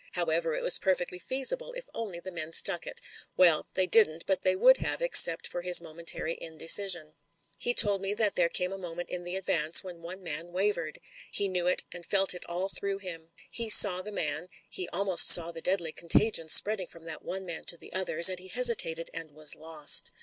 However, 0.13 0.55
it 0.55 0.63
was 0.63 0.79
perfectly 0.79 1.19
feasible 1.19 1.73
if 1.73 1.87
only 1.93 2.19
the 2.19 2.31
men 2.31 2.53
stuck 2.53 2.87
it 2.87 3.01
Well, 3.37 3.67
they 3.75 3.85
didn't, 3.85 4.25
but 4.25 4.41
they 4.41 4.55
would 4.55 4.77
have 4.77 4.99
except 4.99 5.45
for 5.45 5.61
his 5.61 5.79
momentary 5.79 6.35
indecision. 6.41 7.13
He 7.59 7.75
told 7.75 8.01
me 8.01 8.15
that 8.15 8.35
there 8.35 8.49
came 8.49 8.71
a 8.73 8.79
moment 8.79 9.09
in 9.11 9.21
the 9.25 9.35
advance 9.35 9.83
when 9.83 10.01
one 10.01 10.23
man 10.23 10.51
wavered. 10.53 10.97
He 11.31 11.47
knew 11.47 11.67
it 11.67 11.83
and 11.91 12.03
felt 12.03 12.33
it 12.33 12.43
all 12.49 12.67
through 12.67 12.97
him. 12.97 13.29
He 13.47 13.69
saw 13.69 14.01
the 14.01 14.11
man— 14.11 14.47
^he 14.75 14.87
almost 14.91 15.29
saw 15.29 15.51
the 15.51 15.61
deadly 15.61 15.91
con 15.91 16.09
tagion 16.09 16.49
spreading 16.49 16.87
from 16.87 17.03
that 17.05 17.21
one 17.21 17.45
man 17.45 17.65
to 17.65 17.77
the 17.77 17.93
others— 17.93 18.27
and 18.27 18.39
he 18.39 18.47
hesitated 18.47 19.11
and 19.13 19.29
was 19.33 19.53
lost. 19.53 20.11